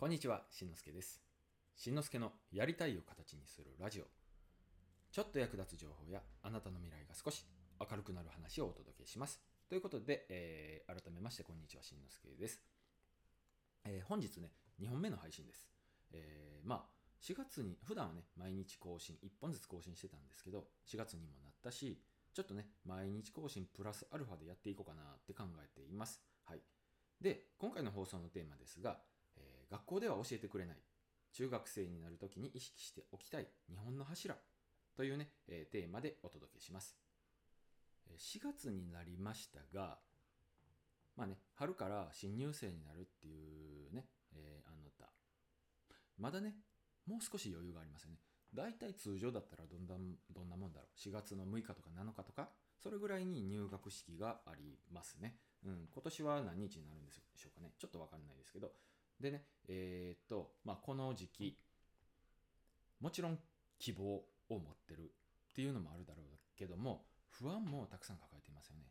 [0.00, 1.20] こんにちは、しんのすけです。
[1.76, 4.04] しんのすけのやりたいを形にするラジオ。
[5.12, 7.44] ちょっと役立つ情報やあなたの未来が少し
[7.78, 9.42] 明るくなる話をお届けします。
[9.68, 12.62] ということで、えー改めましてこんにちは、しんのすけです。
[13.84, 15.68] えー本日ね、2本目の配信です。
[16.12, 16.82] えーまあ、
[17.22, 22.00] 4月に、普段はね、毎日更新、1本ずつ更新してたんですけど、4月にもなったし、
[22.32, 26.22] ちょっとね、毎日更新プラスアルファでやっていこうかなって考えています。
[26.46, 26.62] はい。
[27.20, 28.98] で、今回の放送のテーマですが、
[29.70, 30.76] 学校では教えてくれない、
[31.32, 34.36] 中学生になるときに意識しておきたい日本の柱
[34.96, 36.96] というね、えーテーマでお届けします。
[38.18, 39.98] 4月になりましたが、
[41.16, 45.12] まあね、春から新入生になるっていうね、えーあなた、
[46.18, 46.56] まだね、
[47.06, 48.18] もう少し余裕がありますよね。
[48.52, 49.94] 大体通常だったらどんな
[50.34, 50.98] どんなもんだろう。
[50.98, 52.50] 4月の6日とか7日とか、
[52.82, 55.36] それぐらいに入学式がありますね。
[55.64, 57.72] うん、今年は何日になるんでしょうかね。
[57.78, 58.72] ちょっとわかんないですけど。
[59.20, 61.58] でね、えーっと、まあ、この時期、
[63.00, 63.38] もちろん
[63.78, 65.12] 希望を持ってる
[65.52, 66.26] っていうのもあるだろう
[66.58, 68.84] けども、不安もたくさん抱えていますよね。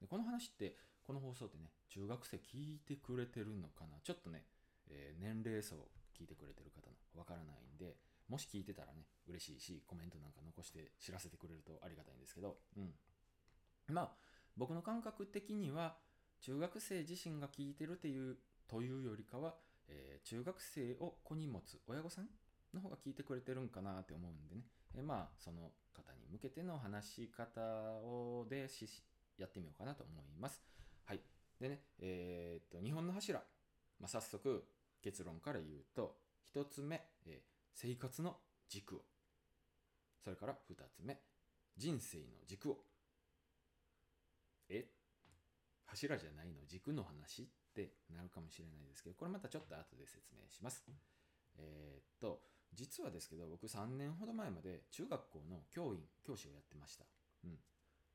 [0.00, 3.98] でこの話って、この放送ってね、中学生聞いてくれてるのかな？
[4.02, 4.44] ちょっとね、
[4.88, 5.76] えー年齢層
[6.18, 7.96] 聞いてくれてる方のわからないんで、
[8.28, 12.90] もし聞いてたらね、嬉しいし、コメントなんか残して知らせてくれるとありがたいんですけど、うん。
[13.88, 14.12] まあ、
[14.56, 15.96] 僕の感覚的には、
[16.40, 18.36] 中学生自身が聞いてるっていう、
[18.68, 19.54] というよりかは、
[19.88, 22.28] えー中学生を子に持つ親御さん
[22.74, 24.62] の方が聞いてくれてるんかなって思うんでね、
[24.94, 27.60] えーまあ、その方に向けての話し方
[28.02, 28.88] をでし
[29.38, 30.62] やってみようかなと思います。
[31.04, 31.20] はい。
[31.60, 33.38] でね、えーっと、日本の柱、
[34.00, 34.64] まあ、早速
[35.02, 39.02] 結論から言うと、一つ目、えー生活の軸を。
[40.24, 41.20] それから二つ目、
[41.76, 42.78] 人生の軸を。
[44.70, 44.86] え？
[45.84, 46.64] 柱じゃないの？
[46.66, 47.48] 軸の話
[47.82, 50.84] ってなるかもしれないですけど、これまたちょっと後で説明します。
[51.58, 52.40] えーっと、
[52.72, 57.04] 実はですけど、僕3年ほど前まで中学校の教員、教師をやってました。
[57.44, 57.58] うん。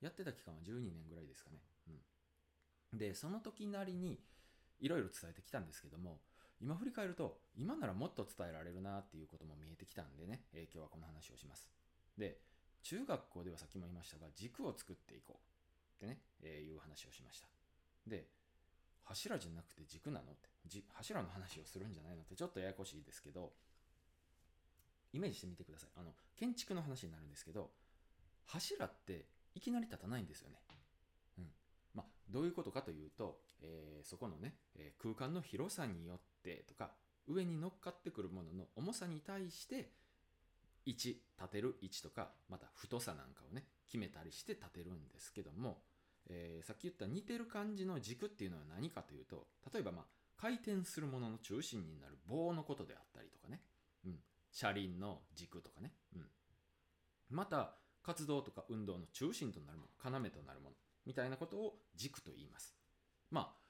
[0.01, 1.61] やってた期間は12年ぐらいですかね。
[2.91, 2.97] うん。
[2.97, 4.19] で、その時なりに
[4.79, 6.21] いろいろ伝えてきたんですけども、
[6.59, 11.67] 今振り返ると、今ならもっと伝えられるなっていうことも見えてきたんでね、えー今日はこの話をします。
[12.17, 12.37] で、
[12.83, 17.47] 中学校ではさっきも言いましたが、軸を作っていこうってね、えーいう話をしました。
[18.05, 18.27] で、
[19.03, 20.31] 柱じゃなくて軸なの？
[20.31, 22.23] って、じ柱の話をするんじゃないの？
[22.23, 23.51] ってちょっとややこしいですけど、
[25.13, 25.89] イメージしてみてください。
[25.97, 27.71] あの、建築の話になるんですけど、
[28.45, 29.25] 柱って
[29.55, 30.57] いきなり立たないんですよね。
[31.37, 31.45] うん。
[31.93, 36.91] まあ、どういうことかというと、えーそこのね、えー空間の広さによってとか、
[37.27, 39.91] 上に乗っかってくるものの重さに対して、
[40.85, 45.83] 位置、立てる位置とか、また太さなんかをね、決めたりして立てるんですけども、
[46.29, 50.05] えーさっき言った似てる感じの軸っていうのは何かというと、例えばまあ、
[50.37, 53.61] 回転するものの中心になる棒のことであったりとかね、
[54.05, 54.15] うん、
[54.51, 56.25] 車輪の軸とかね、うん、
[57.29, 62.75] また活動とか運動の中心となるもの要となるものみたいなことを軸と言います。
[63.29, 63.61] まあ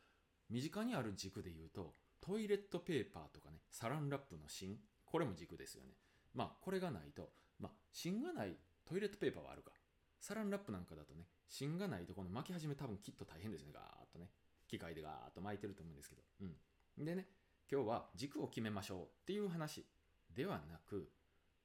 [0.50, 5.94] 身近にある軸で言うとトイレットペーパーとかねサランラップの芯これも軸ですよね。
[6.34, 9.72] まあこれがないとまあ芯がないトイレットペーパーはあるか。
[10.20, 14.30] サランラップなんかだとね芯がないとこの巻き始め多分きっと大変ですねガーッとね
[14.68, 17.28] 機械でガーッと巻いてると思うんですけどうんでね
[17.72, 19.86] 今日は軸を決めましょうっていう話
[20.34, 21.10] ではなく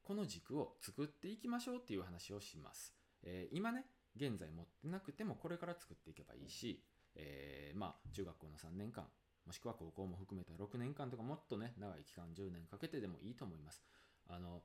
[0.07, 2.95] この軸を作っていきましょうっていう話をします。
[3.25, 6.81] えー今ね、現在持ってなくてもこれから作っていけばいいし、
[7.17, 9.09] えーまあ中学校の3年間、
[9.45, 13.83] もしくは高校も含めた6年間とかもっとね、長い期間10年かけてでもいいと思います。
[14.29, 14.63] あの、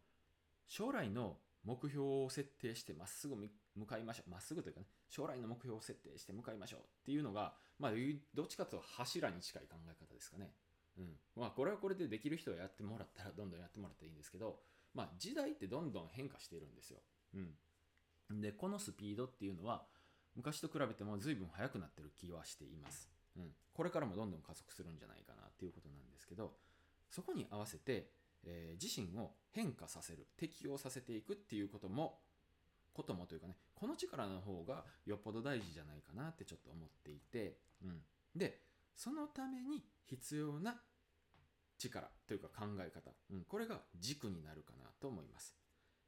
[0.67, 3.35] 将来の目標を設定してまっすぐ
[3.75, 4.29] 向かいましょう。
[4.31, 7.91] まっすぐというかね、将来の目標を設定して向かいましょうっていうのが、まあ、
[8.33, 10.53] どっちかというと柱に近い考え方ですかね。
[10.97, 11.15] うん。
[11.35, 14.59] まあ、これはこれでできる人はやってもらったら、どんどんやってもらったらいいんですけど、
[14.93, 16.99] まあ、時代ってどんどん変化しているんですよ。
[17.35, 18.41] うん。
[18.41, 19.85] で、このスピードっていうのは、
[20.35, 23.09] 昔と比べても随分速くなってる気はしています。
[23.35, 23.51] うん。
[23.73, 26.55] これからもどんどん加速するんじゃないかなっていうことなんですけど、
[27.09, 28.11] そこに合わせて、
[28.45, 32.19] えー自身を変化させる、適応させていくっていうことも、
[32.93, 38.01] こともというかね、この力の方がよっぽど大事じゃないかなってちょっと思っていて、うん。
[38.35, 38.61] で、
[38.95, 40.81] そのために必要な
[41.89, 45.55] 力というか考え方、うん、これが軸になるかなと思います、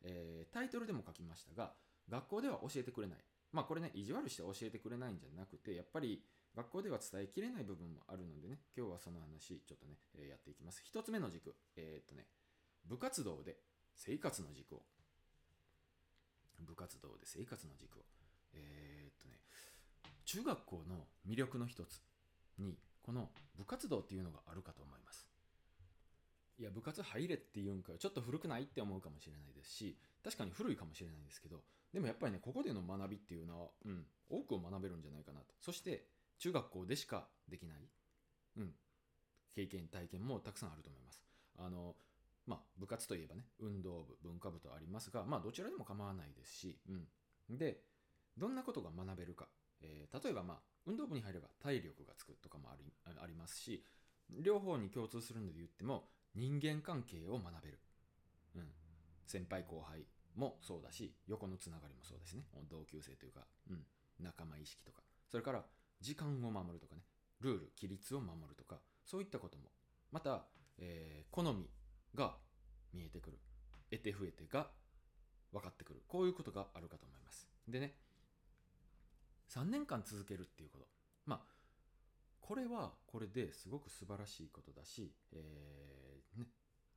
[0.04, 1.74] えータイトルでも書きましたが
[2.10, 3.18] 学校では教えてくれない
[3.52, 6.22] まあこれね意地悪して教えてくれないんじゃなくてやっぱり
[6.56, 10.82] 学校では伝えきれない部分もあるのでね今日はその話ちょっとね、えやっていきます。
[10.84, 12.28] 一つ目の軸えーっとね
[12.86, 13.58] 部活動で
[13.96, 14.84] 生活の軸を。
[16.60, 18.04] 部活動で生活の軸を。
[18.54, 19.40] えーっとね
[20.26, 22.02] 中学校の魅力の一つ
[22.58, 25.28] にこの部活動っていうのがあるかと思います。
[26.60, 31.62] いや部活入れっていうんかちょっと古くないって思うかもしれないですし確かに古いかもしれないんですけど
[31.92, 35.48] でもやっぱりねここでの学びっていうのは、うん、多くを学べるんじゃないかなと。
[35.60, 36.06] そして
[36.44, 37.78] 中学校でしかできない、
[38.58, 38.72] うん、
[39.56, 41.24] 経験体験もたくさんあると思います。
[41.58, 41.96] あの
[42.46, 47.80] まあ部活といえばね運動部文化部とありますがまあどちらでも構わないですし、うん、で
[48.38, 49.48] どんなことが学べるか、
[49.82, 53.86] えー、例えばまあ運動部に入れば体力がつくとかもありありますし
[54.30, 57.80] 両方に共通するので言っても人間関係を学べる、
[58.58, 58.68] うん、
[59.26, 60.06] 先輩後輩
[60.36, 62.44] もそうだし横のつながりもそうですね。
[62.70, 63.86] 同級生というか、うん、
[64.20, 65.04] 仲間意識とか。
[65.30, 65.64] それから
[66.04, 67.02] 時間を守るとかね
[67.40, 69.64] ルール規律を守るとかそういったことも。
[70.12, 70.46] また、
[70.78, 71.68] えー、好み
[72.14, 72.36] が
[72.94, 73.40] 見えてくる。
[73.90, 74.68] 得て増えてが
[75.52, 76.04] 分かってくる。
[76.08, 77.48] こういうことがあるかと思います。
[77.68, 77.96] でね
[79.50, 80.86] 3年間続けるっていうこと。
[81.26, 81.54] まあ
[82.42, 86.48] これはこれですごく素晴らしいことだし、えーね、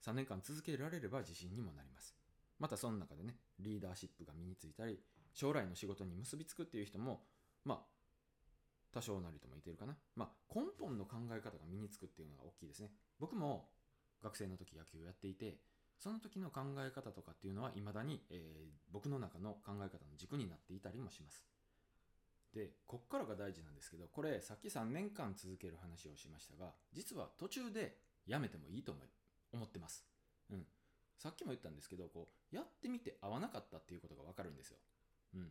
[0.05, 2.15] 3年間続けられれば自信にもなります。
[2.59, 4.99] またその中でねリーダーシップが身についたり
[5.33, 7.23] 将来の仕事に結びつくっていう人も
[7.65, 7.96] まあ
[8.97, 12.89] 多少なりともいてるかな、まあ、根本の考え方が身につくっていうのが大きいですね。
[13.21, 13.69] 僕も
[14.23, 15.59] 学生の時野球をやっていて
[15.99, 21.45] その時の考え方とかっていうのはいまだに、えー、僕の中の考え方の軸になっていたりもします。
[22.55, 28.95] でこっからが大事なんですけどこれさっき3年間続ける話をしましたが実は途中でやめてもいいと
[29.53, 30.07] 思ってます、
[30.51, 30.65] うん、
[31.19, 34.79] さっきも言ったんですけどこうやってみて合わなかったっていうことが分かるんですよ、
[35.35, 35.49] うん、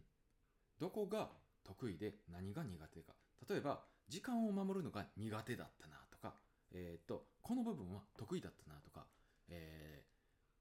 [0.79, 1.29] どこが
[1.63, 3.13] 得意で何が苦手か。
[3.49, 6.33] 例えば時間を守るのが苦手だったなとか、
[6.73, 9.05] えー、とこの部分は得意だったなとか、
[9.49, 10.03] え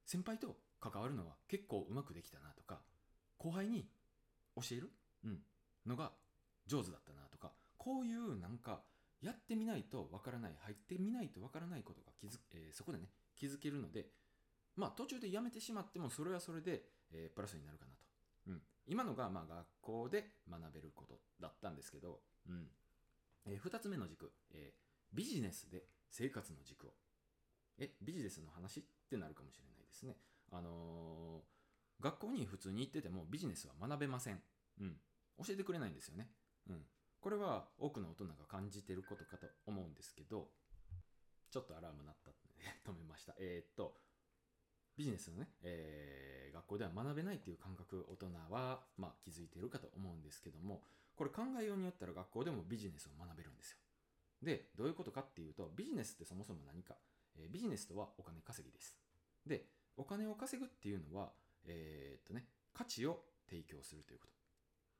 [0.06, 2.80] ー、先輩と関わるのは結構うまくできたなとか
[3.38, 3.86] 後輩に
[4.56, 4.90] 教える、
[5.24, 5.38] うん、
[5.86, 6.12] のが
[6.66, 8.80] 上手だったなとかこういうなんか
[9.22, 14.06] やってみないとわからない入ってみないとわからないことが気づ、えー、そこでね気づけるので
[14.76, 16.82] まあ途中でやめてしまってもそれはそれで、
[17.12, 18.03] えー、プラスになるかなと、
[18.86, 22.66] 今のがまあ学校で学べることだったんですけど、うん。
[23.46, 26.92] えー、2つ目の軸、えー、ビジネスで生活の軸を。
[27.78, 30.16] えビジネスの話ってなるかもしれないですね。
[30.52, 34.40] あのー、学校に普通に行っててもビジネスは学べません、
[34.80, 34.96] うん、
[35.44, 36.28] 教えてくれないんですよね。
[36.68, 36.82] うん、
[37.20, 40.48] これは多くの大人が感じてることかと思うんですけど
[41.50, 42.50] ちょっとアラーム鳴ったんで、
[42.84, 43.34] 止めました。
[43.38, 43.96] えー、っと
[44.96, 50.82] ビジネスのね、えー、学校では学べないっていう感覚大人は、まあ、気づいているかと思うんですけども
[51.16, 53.78] これ考えようによったら学校でもビジネスを学べるんですよ。
[54.42, 56.94] でどういうことかっていうとビジネスってそもそも何か、
[57.36, 58.96] えー、ビジネスとはお金稼ぎです。
[59.46, 61.30] でお金を稼ぐっていうのは
[61.66, 64.34] えー、っとね価値を提供するということ。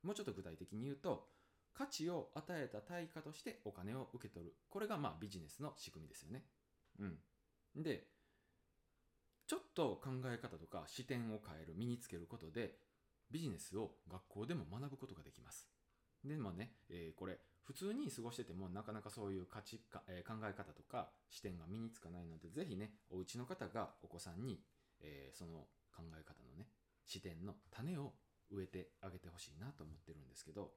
[0.07, 1.29] もうちょっと具体的に言うと
[1.73, 4.55] 価値を与えた対価としてお金を受け取る。
[4.71, 6.45] これがまあビジネスの仕組みですよね。
[7.01, 7.05] う
[7.81, 8.07] ん、で
[9.47, 12.77] ちょっと考え方とか視点を変える身につけることで
[13.31, 15.69] ビジネスを学校でも学ぶことができます。
[16.25, 24.61] でまあね、えー、これ普通に過ごしててもなかなかそういう価値か、えー、考え方とか視点が身につかないのでぜひねお家の方がお子さんに、
[25.01, 26.69] えー、その考え方のね
[27.05, 28.13] 視点の種を
[28.51, 30.71] 植えてあげてほしいなと思ってるんですけど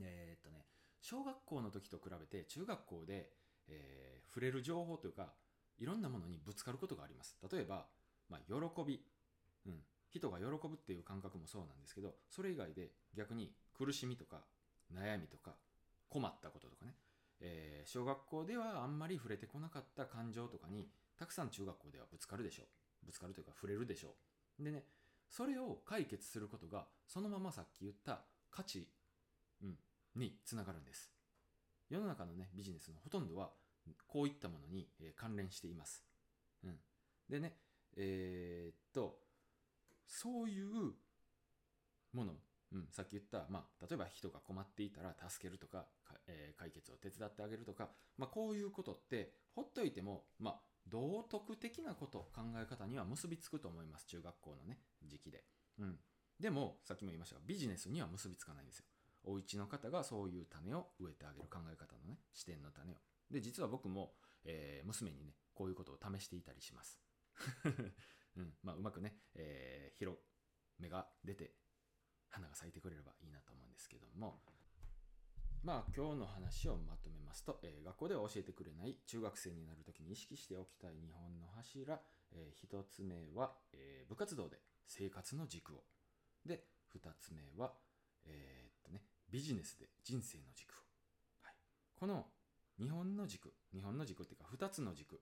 [0.00, 0.64] えー、っとね、
[1.00, 3.30] 小学校の時と比べて中学校で、
[3.68, 5.32] えー、触れる情報というか、
[5.78, 7.36] いろんなものにぶつかることがあります。
[7.50, 7.86] 例えば、
[8.28, 8.54] まあ、喜
[8.84, 9.00] び、
[9.66, 9.80] うん、
[10.10, 14.42] 人が喜ぶっていう感覚もそうなんですけど、それ以外で逆に苦しみとか
[14.94, 15.54] 悩みとか
[16.08, 16.94] 困ったこととかね、
[17.40, 23.06] えー、小学校ではあんまり触れてこなかった感情とかにたくさん中学校ではぶつかるでしょう。
[23.06, 24.14] ぶつかるというか触れるでしょ
[24.60, 24.64] う。
[24.64, 24.84] でね、
[25.28, 28.88] それを解決することがそのままさっき言った価値、
[29.62, 29.76] うん、
[30.14, 31.10] につながるんです。
[31.88, 33.50] 世の中のね、ビジネスのほとんどは、
[34.06, 36.04] こういったものに、え関連しています。
[36.64, 36.78] うん。
[37.28, 37.56] でね、
[37.96, 39.18] えー、っと、
[40.06, 40.94] そういう
[42.12, 42.32] もの、
[42.72, 45.86] うん、さっき言った、まあ、例えば人が困っていたら助けるとか、
[46.26, 47.88] えー、解決を手伝ってあげるとか、
[48.18, 54.06] まあ、こういうことって、ほっといても、まあ、道徳的なこと、考え方には結びつくと思います。
[54.06, 55.44] 中学校のね、時期で。
[55.78, 55.98] うん。
[56.38, 58.84] でも、さっきも言いましたが、ビジネスには結びつかないんですよ。
[59.26, 62.96] お家の方がそういう種を植えてあげる考え方のね視点の種を
[63.30, 64.14] で実は僕も、
[64.44, 67.00] えー、娘にねこういうことを試していたりします。
[68.36, 68.54] うん。
[68.62, 70.18] まあ、うまくね、えー、広
[70.78, 71.54] 芽が出て
[72.28, 74.42] 花が咲いてくれればいいなと思うんですけども。
[75.62, 85.82] まあ今日の話をまとめますと、えー、学校では教えてくれない中学生になる時に意識しておきたい日本の柱、えー、1つ目は、えー、部活動で生活の軸を。
[86.44, 87.74] で2つ目は、
[88.26, 90.74] えー、っとねビジネスで人生の軸を、
[91.42, 91.54] はい、
[91.96, 92.26] この
[92.78, 95.20] 日本の軸日本の軸っていうか2つの軸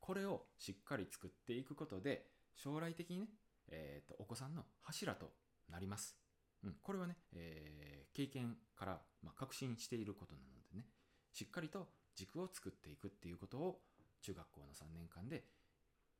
[0.00, 3.28] これをしっかり作っていくことで将来的にね、
[3.68, 5.30] えー、とお子さんの柱と
[5.70, 6.16] なります。
[6.62, 10.86] うん、これはね、えー、経験から、まあ、確信していることなのでね
[11.32, 13.80] しっかりと軸を作っていくっていうことを
[14.22, 15.44] 中学校の3年間で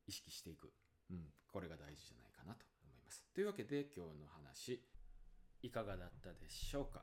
[0.07, 0.71] 意識していく、
[1.11, 3.25] うん、これが大事じゃないかなと思います。
[3.35, 4.83] というわけで今日の話
[5.63, 7.03] いかがだったでしょうか？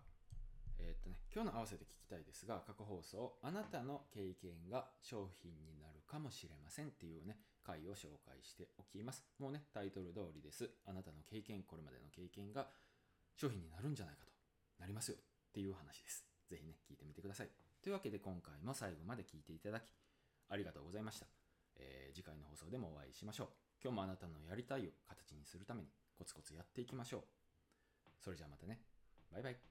[0.82, 9.24] え、っとね、今日の合わせて聞きたいですが、過去放送、あなたの経験が商品になるかもしれませんっていうね、回を紹介しておきます。
[9.40, 10.70] もうね、タイトル通りです。
[10.86, 12.68] あなたの経験、これまでの経験が
[13.36, 14.32] 商品になるんじゃないかと、
[14.80, 16.26] なりますよっていう話です。
[16.48, 17.50] ぜひね、聞いてみてください。
[17.82, 19.84] というわけで今回も最後まで聞いていただき、
[20.50, 21.28] ありがとうございました。
[21.78, 23.48] えー、次回の放送でもお会いしましょう。
[23.82, 27.22] 今日もあなたのやりたいを形にするためにコツコツやっていきましょう。
[28.20, 28.82] それじゃあまたね。
[29.32, 29.71] バイバイ。